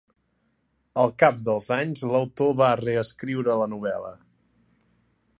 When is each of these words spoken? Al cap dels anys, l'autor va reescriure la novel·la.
Al 1.01 1.11
cap 1.23 1.35
dels 1.49 1.67
anys, 1.75 2.01
l'autor 2.15 2.55
va 2.61 2.69
reescriure 2.81 3.57
la 3.61 3.67
novel·la. 3.75 4.11